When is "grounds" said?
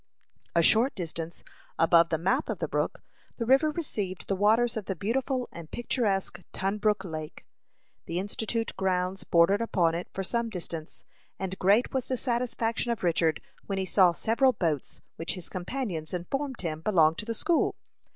8.75-9.23